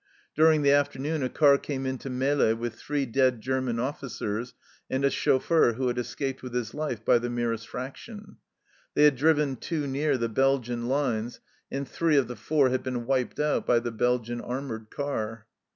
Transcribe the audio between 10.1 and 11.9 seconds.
the Belgian lines, and